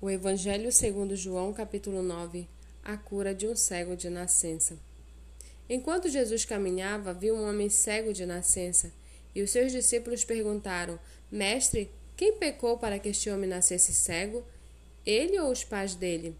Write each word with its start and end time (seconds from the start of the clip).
O 0.00 0.08
Evangelho 0.08 0.70
segundo 0.70 1.16
João, 1.16 1.52
capítulo 1.52 2.04
9. 2.04 2.46
A 2.84 2.96
cura 2.96 3.34
de 3.34 3.48
um 3.48 3.56
cego 3.56 3.96
de 3.96 4.08
nascença. 4.08 4.78
Enquanto 5.68 6.08
Jesus 6.08 6.44
caminhava, 6.44 7.12
viu 7.12 7.34
um 7.34 7.48
homem 7.48 7.68
cego 7.68 8.12
de 8.12 8.24
nascença, 8.24 8.92
e 9.34 9.42
os 9.42 9.50
seus 9.50 9.72
discípulos 9.72 10.24
perguntaram: 10.24 11.00
Mestre, 11.32 11.90
quem 12.16 12.34
pecou 12.34 12.78
para 12.78 12.96
que 13.00 13.08
este 13.08 13.28
homem 13.28 13.50
nascesse 13.50 13.92
cego? 13.92 14.44
Ele 15.04 15.36
ou 15.40 15.50
os 15.50 15.64
pais 15.64 15.96
dele? 15.96 16.36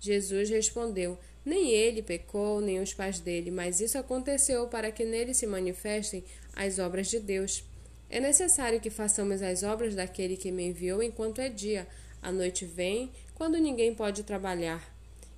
Jesus 0.00 0.50
respondeu: 0.50 1.16
Nem 1.44 1.70
ele 1.70 2.02
pecou, 2.02 2.60
nem 2.60 2.80
os 2.80 2.92
pais 2.92 3.20
dele, 3.20 3.52
mas 3.52 3.80
isso 3.80 3.96
aconteceu 3.96 4.66
para 4.66 4.90
que 4.90 5.04
nele 5.04 5.32
se 5.32 5.46
manifestem 5.46 6.24
as 6.56 6.80
obras 6.80 7.06
de 7.06 7.20
Deus. 7.20 7.62
É 8.10 8.18
necessário 8.18 8.80
que 8.80 8.90
façamos 8.90 9.42
as 9.42 9.62
obras 9.62 9.94
daquele 9.94 10.36
que 10.36 10.50
me 10.50 10.64
enviou 10.64 11.00
enquanto 11.00 11.40
é 11.40 11.48
dia 11.48 11.86
a 12.26 12.32
noite 12.32 12.64
vem 12.64 13.12
quando 13.36 13.56
ninguém 13.56 13.94
pode 13.94 14.24
trabalhar. 14.24 14.92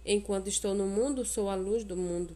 Enquanto 0.06 0.48
estou 0.48 0.74
no 0.74 0.86
mundo, 0.86 1.22
sou 1.22 1.50
a 1.50 1.54
luz 1.54 1.84
do 1.84 1.94
mundo. 1.94 2.34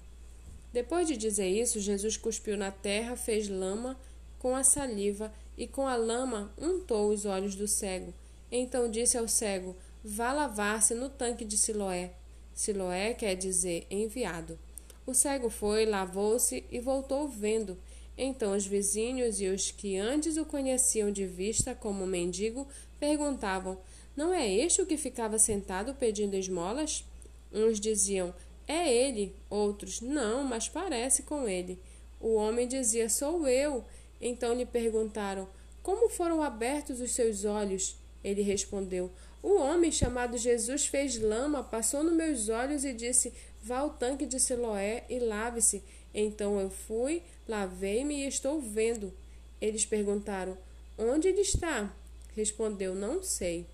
Depois 0.71 1.09
de 1.09 1.17
dizer 1.17 1.49
isso, 1.49 1.81
Jesus 1.81 2.19
cuspiu 2.19 2.55
na 2.55 2.71
terra, 2.71 3.17
fez 3.17 3.49
lama 3.49 3.99
com 4.39 4.55
a 4.55 4.63
saliva 4.63 5.33
e 5.57 5.67
com 5.67 5.89
a 5.89 5.97
lama 5.97 6.53
untou 6.59 7.09
os 7.09 7.25
olhos 7.25 7.55
do 7.55 7.67
cego. 7.67 8.13
Então 8.51 8.91
disse 8.91 9.17
ao 9.17 9.27
cego: 9.27 9.75
Vá 10.05 10.35
lavar-se 10.35 10.93
no 10.93 11.09
tanque 11.09 11.47
de 11.47 11.57
Siloé. 11.57 12.13
Siloé 12.55 13.15
quer 13.15 13.35
dizer 13.35 13.87
enviado. 13.91 14.59
O 15.07 15.15
cego 15.15 15.49
foi, 15.49 15.87
lavou-se 15.87 16.63
e 16.71 16.79
voltou 16.79 17.27
vendo. 17.27 17.79
Então 18.17 18.55
os 18.55 18.67
vizinhos 18.67 19.41
e 19.41 19.49
os 19.49 19.71
que 19.71 19.97
antes 19.97 20.37
o 20.37 20.45
conheciam 20.45 21.11
de 21.11 21.27
vista 21.27 21.75
como 21.75 22.07
mendigo 22.07 22.69
perguntavam: 23.01 23.79
não 24.15 24.33
é 24.33 24.47
este 24.47 24.83
o 24.83 24.87
que 24.87 24.99
ficava 24.99 25.39
sentado 25.39 25.95
pedindo 25.95 26.37
esmolas? 26.37 27.05
Uns 27.51 27.81
diziam: 27.81 28.35
É 28.69 28.93
ele. 28.93 29.35
Outros: 29.49 30.03
Não, 30.03 30.45
mas 30.45 30.69
parece 30.69 31.23
com 31.23 31.49
ele. 31.49 31.79
O 32.21 32.35
homem 32.35 32.69
dizia: 32.69 33.09
Sou 33.09 33.49
eu. 33.49 33.85
Então 34.21 34.55
lhe 34.55 34.67
perguntaram: 34.67 35.49
Como 35.83 36.11
foram 36.11 36.43
abertos 36.43 37.01
os 37.01 37.13
seus 37.13 37.47
olhos? 37.47 37.97
Ele 38.23 38.43
respondeu: 38.43 39.11
O 39.43 39.57
homem 39.57 39.91
chamado 39.91 40.37
Jesus 40.37 40.87
fez 40.87 41.19
lama, 41.19 41.65
passou 41.65 42.05
nos 42.05 42.13
meus 42.13 42.51
olhos 42.51 42.85
e 42.85 42.93
disse: 42.93 43.33
Vá 43.63 43.79
ao 43.79 43.91
tanque 43.91 44.27
de 44.27 44.39
Siloé 44.39 45.05
e 45.09 45.19
lave-se. 45.19 45.83
Então 46.15 46.61
eu 46.61 46.71
fui, 46.71 47.23
lavei-me 47.49 48.25
e 48.25 48.29
estou 48.29 48.61
vendo. 48.61 49.13
Eles 49.61 49.85
perguntaram: 49.85 50.57
Onde 50.99 51.29
ele 51.29 51.41
está? 51.41 51.95
Respondeu: 52.37 52.95
Não 52.95 53.23
sei. 53.23 53.67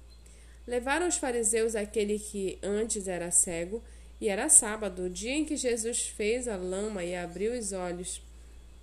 Levaram 0.66 1.09
os 1.09 1.16
fariseus 1.16 1.75
aquele 1.75 2.19
que 2.19 2.59
antes 2.62 3.09
era 3.09 3.31
cego, 3.31 3.83
e 4.20 4.28
era 4.28 4.48
sábado, 4.48 5.05
o 5.05 5.11
dia 5.11 5.33
em 5.33 5.44
que 5.44 5.56
Jesus 5.56 6.03
fez 6.03 6.48
a 6.48 6.56
lama 6.56 7.05
e 7.05 7.14
abriu 7.14 7.59
os 7.59 7.72
olhos. 7.72 8.20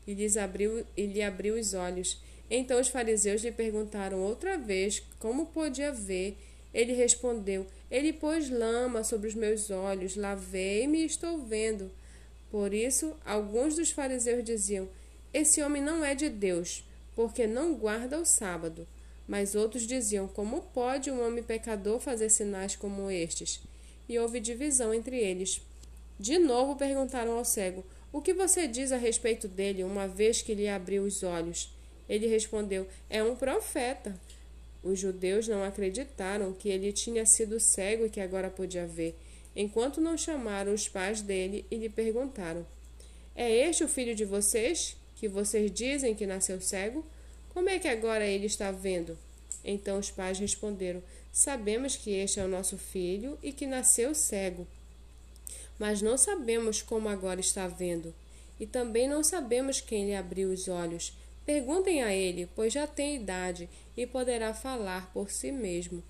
E, 0.08 0.14
lhes 0.14 0.38
abriu, 0.38 0.86
e 0.96 1.06
lhe 1.06 1.22
abriu 1.22 1.56
os 1.56 1.74
olhos. 1.74 2.20
Então 2.50 2.80
os 2.80 2.88
fariseus 2.88 3.44
lhe 3.44 3.52
perguntaram 3.52 4.20
outra 4.20 4.58
vez 4.58 5.02
como 5.20 5.48
podia 5.48 5.92
ver. 5.92 6.38
Ele 6.74 6.94
respondeu: 6.94 7.66
Ele 7.90 8.14
pôs 8.14 8.50
lama 8.50 9.04
sobre 9.04 9.28
os 9.28 9.36
meus 9.36 9.70
olhos, 9.70 10.16
lavei-me 10.16 11.00
e 11.00 11.06
estou 11.06 11.38
vendo. 11.38 11.92
Por 12.56 12.74
isso, 12.74 13.14
alguns 13.26 13.76
dos 13.76 13.92
fariseus 13.92 14.42
diziam: 14.42 14.88
Esse 15.34 15.62
homem 15.62 15.82
não 15.82 16.06
é 16.06 16.16
de 16.16 16.30
Deus, 16.30 16.86
porque 17.14 17.46
não 17.46 17.76
guarda 17.76 18.18
o 18.18 18.24
sábado. 18.24 18.88
Mas 19.28 19.56
outros 19.56 19.86
diziam: 19.86 20.26
Como 20.26 20.62
pode 20.62 21.12
um 21.12 21.22
homem 21.22 21.44
pecador 21.44 22.00
fazer 22.00 22.30
sinais 22.30 22.74
como 22.74 23.12
estes? 23.12 23.60
E 24.08 24.18
houve 24.18 24.40
divisão 24.40 24.94
entre 24.94 25.20
eles. 25.20 25.62
De 26.18 26.40
novo 26.40 26.78
perguntaram 26.78 27.34
ao 27.34 27.44
cego: 27.44 27.84
O 28.10 28.22
que 28.22 28.34
você 28.34 28.70
diz 28.70 28.94
a 28.94 28.98
respeito 28.98 29.50
dele, 29.50 29.84
uma 29.84 30.08
vez 30.08 30.42
que 30.42 30.56
lhe 30.56 30.70
abriu 30.70 31.04
os 31.04 31.24
olhos? 31.24 31.76
Ele 32.08 32.26
respondeu: 32.26 32.88
É 33.10 33.22
um 33.22 33.36
profeta. 33.36 34.18
Os 34.82 34.98
judeus 34.98 35.46
não 35.46 35.62
acreditaram 35.62 36.54
que 36.54 36.70
ele 36.70 36.94
tinha 36.94 37.26
sido 37.26 37.60
cego 37.60 38.06
e 38.06 38.10
que 38.10 38.22
agora 38.22 38.50
podia 38.50 38.88
ver, 38.88 39.14
enquanto 39.56 40.02
não 40.02 40.18
chamaram 40.18 40.74
os 40.74 40.88
pais 40.88 41.22
dele 41.22 41.66
e 41.72 41.78
lhe 41.78 41.90
perguntaram: 41.90 42.66
É 43.36 43.50
este 43.50 43.84
o 43.84 43.88
filho 43.88 44.16
de 44.16 44.26
vocês, 44.26 44.98
que 45.16 45.28
vocês 45.28 45.72
dizem 45.72 46.14
que 46.14 46.26
nasceu 46.26 46.60
cego? 46.60 47.06
Como 47.54 47.70
é 47.70 47.80
que 47.80 47.88
agora 47.88 48.26
ele 48.26 48.48
está 48.48 48.72
vendo? 48.72 49.18
Então 49.64 49.98
os 49.98 50.12
pais 50.12 50.40
responderam: 50.40 51.02
Sabemos 51.32 51.96
que 51.96 52.12
este 52.12 52.40
é 52.40 52.46
o 52.46 52.48
nosso 52.48 52.78
filho 52.78 53.38
e 53.42 53.52
que 53.52 53.66
nasceu 53.66 54.14
cego. 54.14 54.68
Mas 55.78 56.02
não 56.02 56.18
sabemos 56.18 56.82
como 56.82 57.10
agora 57.10 57.40
está 57.40 57.68
vendo. 57.68 58.14
E 58.60 58.66
também 58.66 59.08
não 59.08 59.24
sabemos 59.24 59.82
quem 59.82 60.06
lhe 60.06 60.16
abriu 60.16 60.50
os 60.50 60.68
olhos. 60.68 61.14
Perguntem 61.46 62.02
a 62.02 62.14
ele, 62.14 62.50
pois 62.56 62.74
já 62.74 62.88
tem 62.88 63.18
idade 63.18 63.70
e 63.96 64.08
poderá 64.08 64.54
falar 64.54 65.12
por 65.14 65.30
si 65.30 65.52
mesmo. 65.52 66.02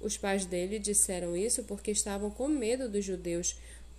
Os 0.00 0.16
pais 0.16 0.44
dele 0.44 0.78
disseram 0.78 1.36
isso 1.36 1.64
porque 1.64 1.90
estavam 1.90 2.30
com 2.30 2.48
medo 2.48 2.88
dos 2.88 3.04
judeus, 3.04 3.56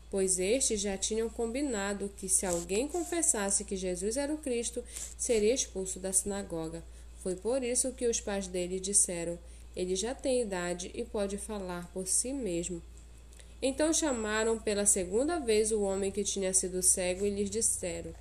pois 0.10 0.40
estes 0.40 0.80
já 0.80 0.98
tinham 0.98 1.30
combinado 1.30 2.12
que 2.16 2.30
se 2.30 2.46
alguém 2.46 2.88
confessasse 2.88 3.64
que 3.64 3.76
Jesus 3.76 4.18
era 4.18 4.34
o 4.34 4.38
Cristo, 4.38 4.84
seria 5.18 5.54
expulso 5.54 6.00
da 6.00 6.14
sinagoga. 6.14 6.84
Foi 7.22 7.36
por 7.36 7.64
isso 7.64 7.92
que 7.92 8.08
os 8.08 8.22
pais 8.22 8.48
dele 8.48 8.80
disseram: 8.80 9.38
Ele 9.76 9.96
já 9.96 10.14
tem 10.14 10.42
idade 10.42 10.92
e 10.94 11.04
pode 11.04 11.38
falar 11.38 11.92
por 11.94 12.08
si 12.08 12.32
mesmo. 12.32 12.82
Então 13.62 13.92
chamaram 13.92 14.60
pela 14.60 14.86
segunda 14.86 15.40
vez 15.40 15.72
o 15.72 15.82
homem 15.82 16.12
que 16.12 16.24
tinha 16.24 16.54
sido 16.54 16.82
cego 16.84 17.26
e 17.26 17.30
lhes 17.30 17.50
disseram: 17.50 18.14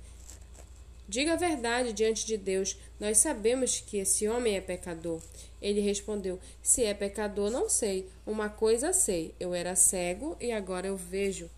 Diga 1.07 1.33
a 1.33 1.37
verdade 1.37 1.93
diante 1.93 2.25
de 2.25 2.35
Deus. 2.35 2.77
Nós 2.99 3.17
sabemos 3.19 3.79
que 3.79 3.97
esse 3.97 4.27
homem 4.27 4.55
é 4.55 4.61
pecador. 4.61 5.21
Ele 5.61 5.79
respondeu: 5.79 6.39
Se 6.61 6.83
é 6.83 6.93
pecador, 6.93 7.49
não 7.49 7.69
sei. 7.69 8.09
Uma 8.25 8.49
coisa 8.49 8.91
sei: 8.91 9.33
eu 9.39 9.53
era 9.53 9.75
cego 9.75 10.35
e 10.39 10.51
agora 10.51 10.87
eu 10.87 10.97
vejo. 10.97 11.49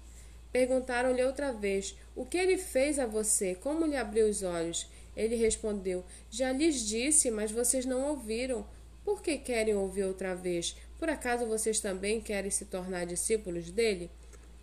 Perguntaram-lhe 0.52 1.24
outra 1.24 1.52
vez: 1.52 1.98
O 2.16 2.26
que 2.26 2.38
ele 2.38 2.58
fez 2.58 3.00
a 3.00 3.08
você? 3.08 3.56
Como 3.56 3.86
lhe 3.86 3.96
abriu 3.96 4.28
os 4.28 4.44
olhos? 4.44 4.88
Ele 5.16 5.36
respondeu: 5.36 6.06
Já 6.30 6.52
lhes 6.52 6.88
disse, 6.88 7.32
mas 7.32 7.52
vocês 7.52 7.86
não 7.86 8.08
ouviram. 8.10 8.66
Por 9.04 9.22
que 9.22 9.38
querem 9.38 9.76
ouvir 9.76 10.04
outra 10.04 10.36
vez? 10.36 10.76
Por 11.00 11.10
acaso 11.10 11.48
vocês 11.48 11.80
também 11.80 12.22
querem 12.22 12.52
se 12.52 12.66
tornar 12.66 13.06
discípulos 13.06 13.72
dele? 13.72 14.12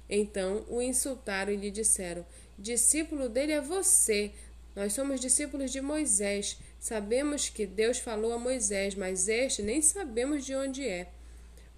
Então 0.09 0.65
o 0.69 0.81
insultaram 0.81 1.53
e 1.53 1.57
lhe 1.57 1.71
disseram: 1.71 2.25
Discípulo 2.59 3.29
dele 3.29 3.53
é 3.53 3.61
você. 3.61 4.33
Nós 4.77 4.93
somos 4.93 5.21
discípulos 5.21 5.73
de 5.73 5.81
Moisés. 5.81 6.59
Sabemos 6.79 7.49
que 7.49 7.65
Deus 7.65 7.99
falou 7.99 8.35
a 8.35 8.39
Moisés, 8.39 8.95
mas 8.95 9.27
este 9.27 9.63
nem 9.63 9.81
sabemos 9.81 10.45
de 10.45 10.55
onde 10.55 10.87
é. 10.87 11.09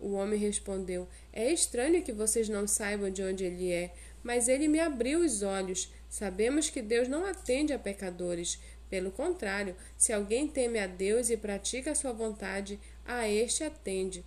O 0.01 0.15
homem 0.15 0.39
respondeu: 0.39 1.09
É 1.33 1.53
estranho 1.53 2.03
que 2.03 2.13
vocês 2.13 2.49
não 2.49 2.67
saibam 2.67 3.09
de 3.09 3.23
onde 3.23 3.45
ele 3.45 3.71
é, 3.71 3.95
mas 4.21 4.49
ele 4.49 4.67
me 4.67 4.81
abriu 4.81 5.21
os 5.21 5.43
olhos. 5.43 5.93
Sabemos 6.11 6.71
que 6.71 6.83
Deus 6.83 7.07
não 7.07 7.25
atende 7.25 7.73
a 7.73 7.79
pecadores. 7.79 8.59
Pelo 8.91 9.13
contrário, 9.13 9.77
se 9.97 10.13
alguém 10.13 10.49
teme 10.49 10.81
a 10.81 10.87
Deus 10.87 11.31
e 11.31 11.37
pratica 11.37 11.93
a 11.93 11.95
sua 11.95 12.13
vontade, 12.13 12.81
a 13.07 13.29
este 13.29 13.63
atende. 13.63 14.25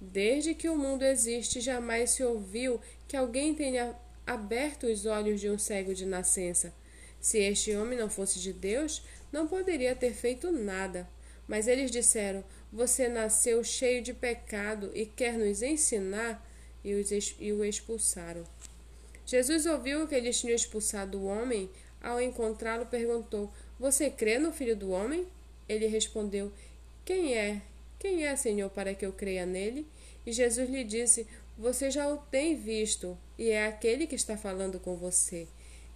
Desde 0.00 0.54
que 0.54 0.68
o 0.68 0.76
mundo 0.76 1.04
existe, 1.04 1.60
jamais 1.60 2.10
se 2.10 2.22
ouviu 2.22 2.80
que 3.08 3.16
alguém 3.16 3.54
tenha 3.54 3.94
aberto 4.26 4.86
os 4.86 5.04
olhos 5.04 5.40
de 5.40 5.50
um 5.50 5.58
cego 5.58 5.94
de 5.94 6.06
nascença. 6.06 6.72
Se 7.20 7.38
este 7.38 7.74
homem 7.74 7.98
não 7.98 8.08
fosse 8.08 8.38
de 8.38 8.52
Deus, 8.52 9.02
não 9.32 9.46
poderia 9.46 9.94
ter 9.94 10.12
feito 10.12 10.50
nada. 10.50 11.08
Mas 11.48 11.68
eles 11.68 11.90
disseram: 11.90 12.44
Você 12.72 13.08
nasceu 13.08 13.62
cheio 13.62 14.02
de 14.02 14.12
pecado 14.12 14.90
e 14.94 15.06
quer 15.06 15.38
nos 15.38 15.62
ensinar? 15.62 16.44
E, 16.84 16.90
e 17.40 17.52
o 17.52 17.64
expulsaram. 17.64 18.44
Jesus 19.26 19.66
ouviu 19.66 20.06
que 20.06 20.14
eles 20.14 20.40
tinham 20.40 20.54
expulsado 20.54 21.18
o 21.18 21.26
homem. 21.26 21.68
Ao 22.00 22.20
encontrá-lo, 22.20 22.86
perguntou: 22.86 23.52
Você 23.78 24.08
crê 24.08 24.38
no 24.38 24.52
filho 24.52 24.76
do 24.76 24.90
homem? 24.90 25.26
Ele 25.68 25.86
respondeu: 25.86 26.52
Quem 27.04 27.36
é? 27.36 27.60
Quem 27.98 28.24
é, 28.24 28.36
Senhor, 28.36 28.70
para 28.70 28.94
que 28.94 29.04
eu 29.04 29.12
creia 29.12 29.44
nele? 29.44 29.86
E 30.24 30.32
Jesus 30.32 30.68
lhe 30.70 30.84
disse: 30.84 31.26
Você 31.58 31.90
já 31.90 32.08
o 32.08 32.18
tem 32.18 32.54
visto, 32.54 33.18
e 33.36 33.50
é 33.50 33.66
aquele 33.66 34.06
que 34.06 34.14
está 34.14 34.36
falando 34.36 34.78
com 34.78 34.96
você. 34.96 35.48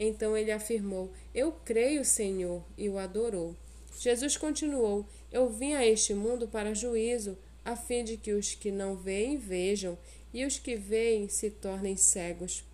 Então 0.03 0.35
ele 0.35 0.51
afirmou: 0.51 1.13
Eu 1.35 1.53
creio, 1.53 2.03
Senhor, 2.07 2.65
e 2.79 2.89
o 2.89 2.97
adorou. 2.97 3.55
Jesus 3.99 4.35
continuou: 4.39 5.07
Eu 5.31 5.51
vim 5.51 5.75
a 5.75 5.87
este 5.87 6.15
mundo 6.15 6.49
para 6.49 6.75
juízo, 6.75 7.37
a 7.63 7.77
fim 7.77 8.03
de 8.03 8.17
que 8.17 8.33
os 8.33 8.55
que 8.55 8.73
não 8.73 8.97
veem 8.97 9.37
vejam, 9.37 9.99
e 10.33 10.47
os 10.47 10.59
que 10.59 10.75
veem 10.75 11.29
se 11.29 11.51
tornem 11.51 11.99
cegos. 11.99 12.65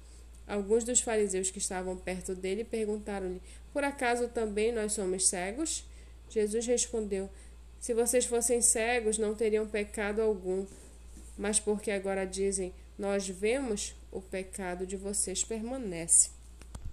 Alguns 0.46 0.84
dos 0.84 1.00
fariseus 1.00 1.50
que 1.50 1.58
estavam 1.58 1.96
perto 1.96 2.32
dele 2.32 2.62
perguntaram-lhe: 2.62 3.42
Por 3.72 3.82
acaso 3.82 4.28
também 4.28 4.70
nós 4.70 4.92
somos 4.92 5.26
cegos? 5.26 5.84
Jesus 6.30 6.64
respondeu: 6.64 7.28
Se 7.80 7.92
vocês 7.92 8.24
fossem 8.24 8.62
cegos, 8.62 9.18
não 9.18 9.34
teriam 9.34 9.66
pecado 9.66 10.22
algum. 10.22 10.64
mas 11.36 11.58
porque 11.58 11.90
agora 11.90 12.24
dizem: 12.24 12.72
Nós 12.96 13.28
vemos, 13.28 13.96
o 14.12 14.20
pecado 14.20 14.86
de 14.86 14.96
vocês 14.96 15.42
permanece. 15.42 16.35